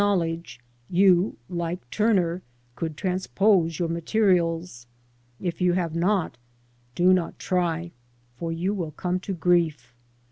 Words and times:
39 0.01 0.09
knowledge 0.17 0.59
you, 0.89 1.37
like 1.47 1.87
Turner, 1.91 2.41
could 2.75 2.97
transpose 2.97 3.77
your 3.77 3.87
materials. 3.87 4.87
If 5.39 5.61
you 5.61 5.73
have 5.73 5.95
not, 5.95 6.37
do 6.95 7.13
not 7.13 7.37
try, 7.37 7.91
for 8.35 8.51
you 8.51 8.73
will 8.73 8.93
come 8.93 9.19
to 9.19 9.33
grief. 9.35 9.93